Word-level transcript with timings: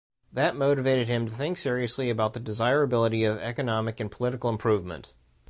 That 0.33 0.55
motivated 0.55 1.07
him 1.07 1.27
to 1.27 1.31
think 1.31 1.59
seriously 1.59 2.09
about 2.09 2.33
the 2.33 2.39
desirability 2.39 3.23
of 3.23 3.37
economic 3.37 3.99
and 3.99 4.09
political 4.11 4.49
improvement. 4.49 5.13